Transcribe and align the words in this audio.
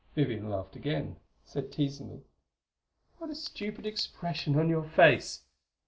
Vivian 0.15 0.49
laughed 0.49 0.75
again; 0.75 1.17
said, 1.45 1.71
teasingly, 1.71 2.23
"What 3.19 3.29
a 3.29 3.35
stupid 3.35 3.85
expression 3.85 4.57
on 4.57 4.67
your 4.67 4.83
face!" 4.83 5.43